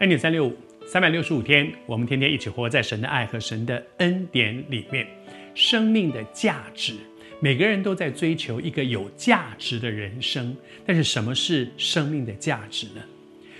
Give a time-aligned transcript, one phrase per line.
[0.00, 0.52] 恩典三六五，
[0.84, 5.06] 三百六十五天，我们天天一起活在神的爱和神的恩典里面。
[5.54, 6.94] 生命的价值，
[7.38, 10.54] 每个人都在追求一个有价值的人生。
[10.84, 13.00] 但是，什么是生命的价值呢？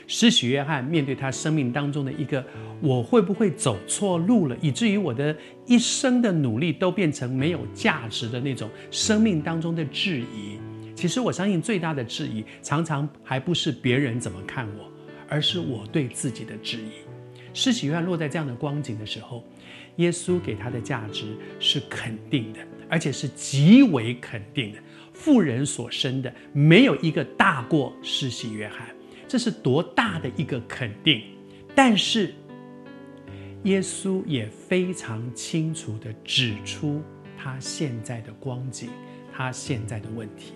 [0.08, 2.44] 施洗约翰面对他生命当中的一个，
[2.80, 5.34] 我会不会走错路了，以至于我的
[5.66, 10.58] 一生的努力都变成没有价值的那种生命当中的质疑。
[10.96, 14.90] 其实，我相信最大的质疑，常常还不是别人怎么看我。
[15.28, 16.90] 而是我对自己的质疑。
[17.52, 19.44] 施洗约翰落在这样的光景的时候，
[19.96, 24.78] 耶稣给他的价值是肯定的，而且是极为肯定的。
[25.12, 28.88] 妇人所生的没有一个大过施洗约翰，
[29.28, 31.22] 这是多大的一个肯定！
[31.76, 32.34] 但是
[33.62, 37.00] 耶稣也非常清楚地指出
[37.38, 38.90] 他现在的光景，
[39.32, 40.54] 他现在的问题。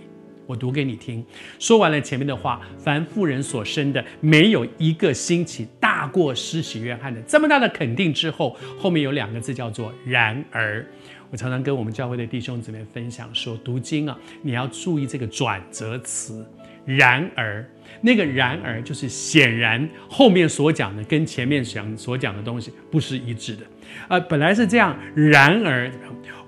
[0.49, 1.23] 我读给你听。
[1.59, 7.21] 说完了前面的话，凡妇人所生的，没有一个兴起大过施洗约翰的。
[7.27, 10.85] 这么大的肯定之后，后面有两个字叫做“然而”。
[11.31, 16.43] 我常常跟我们教会的弟兄姊妹分享说，读经啊，你要注意这个转折词。
[16.87, 17.63] 然而，
[18.01, 23.63] 那个然而就是显然后面所讲的跟前面讲所讲的东西不是一致的。
[24.09, 25.91] 呃，本来是这样，然而，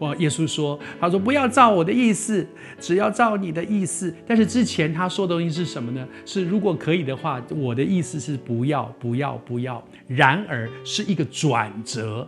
[0.00, 2.46] 哇，耶稣说，他说不要照我的意思，
[2.78, 4.14] 只要照你的意思。
[4.26, 6.06] 但是之前他说的东西是什么呢？
[6.24, 9.82] 是如果可以的话，我的意思是不要，不要，不要。
[10.06, 12.26] 然而是一个转折。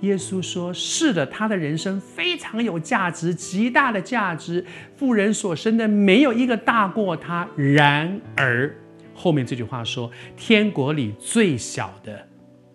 [0.00, 4.64] 耶稣说：“是的，他的人生非常有价值，极大的价值。
[4.96, 7.48] 妇人所生的没有一个大过他。
[7.56, 8.74] 然而，
[9.14, 12.26] 后面这句话说：天国里最小的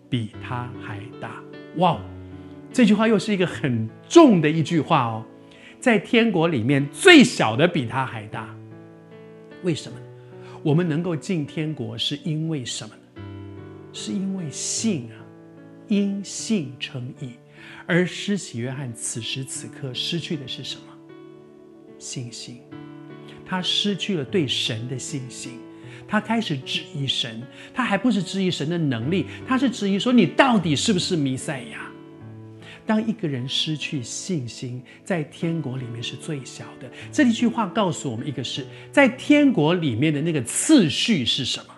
[0.08, 1.32] 比他还大。
[1.76, 2.00] 哇，
[2.72, 5.24] 这句话又是一个很重的一句话哦。
[5.80, 8.54] 在天国里面，最小的比他还大。
[9.62, 9.98] 为什么？
[10.62, 13.22] 我们能够进天国是因为什么呢？
[13.92, 15.24] 是因为信啊。”
[15.88, 17.30] 因信称义，
[17.86, 20.82] 而施洗约翰此时此刻失去的是什么？
[21.98, 22.60] 信心。
[23.46, 25.52] 他失去了对神的信心，
[26.06, 27.42] 他开始质疑神。
[27.72, 31.87] 他还不是质疑神的能力，他是质疑说，你到底是不是弥赛亚？
[32.88, 36.90] 当一个人失去信心，在天国里面是最小的。
[37.12, 41.74] 这一句话告诉我们一个事，在天国里面的那个次序是什么？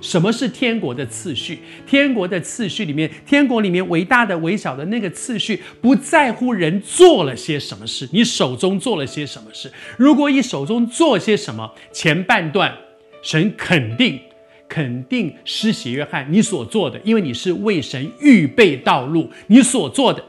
[0.00, 1.58] 什么是天国的次序？
[1.84, 9.68] 天国的次序里面，天国里面伟大的、微小的那个次序，不在乎人做了些什么事，你手中做了些什么事。
[9.96, 12.72] 如果你手中做些什么，前半段
[13.22, 14.20] 神肯定，
[14.68, 20.24] 肯定施洗约翰你所做的，因为你是为神预备道路，你所做的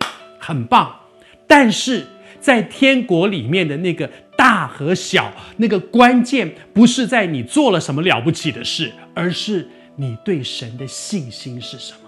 [0.46, 0.96] 很棒。
[1.48, 2.06] 但是
[2.40, 4.10] 在天国里面的那个。
[4.38, 12.00] 大和小，那个关键不是在你做了什么了不起的事，而是你对神的信心是什么。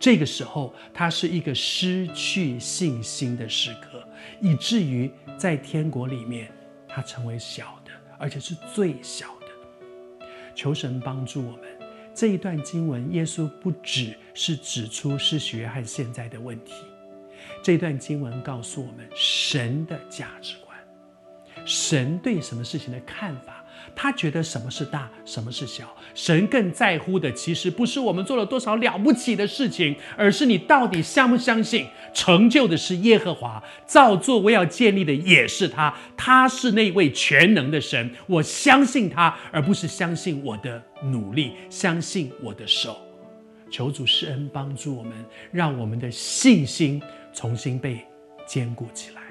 [0.00, 4.02] 这个时候，它是一个失去信心的时刻，
[4.40, 5.08] 以至于
[5.38, 6.50] 在天国里面，
[6.88, 10.26] 它成为小的，而且是最小的。
[10.56, 11.60] 求神帮助我们。
[12.12, 16.72] 这一段经文，耶稣不只是指出是约翰现在的问题，
[17.62, 20.76] 这段经文告诉我们神的价值观。
[21.64, 23.64] 神对什么事情的看法，
[23.96, 25.96] 他觉得什么是大，什么是小。
[26.14, 43.03] 神更在乎的，其实不是我们做了多少了不起的事情，而是你到底相不相信，成就的是耶和华，造作我要建立的也是他，他是那位全能的神，我相信他，而不是相信我的努力，相信我的手。
[43.74, 45.12] 求主施恩帮助我们，
[45.50, 47.02] 让我们的信心
[47.32, 48.06] 重新被
[48.46, 49.23] 坚固起来。